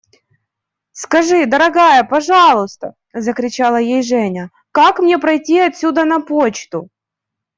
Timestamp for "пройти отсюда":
5.19-6.05